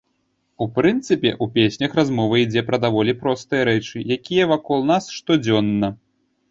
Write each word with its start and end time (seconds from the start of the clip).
У 0.65 0.67
прынцыпе 0.77 1.29
ў 1.31 1.45
песнях 1.59 1.91
размова 2.01 2.41
ідзе 2.45 2.65
пра 2.73 2.77
даволі 2.89 3.17
простыя 3.23 3.63
рэчы, 3.73 3.97
якія 4.19 4.53
вакол 4.55 4.79
нас 4.95 5.03
штодзённа. 5.21 5.95